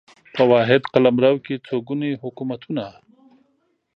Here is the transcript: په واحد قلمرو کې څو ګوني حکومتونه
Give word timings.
په 0.35 0.43
واحد 0.51 0.81
قلمرو 0.91 1.33
کې 1.45 1.55
څو 1.65 1.75
ګوني 1.87 2.11
حکومتونه 2.23 2.85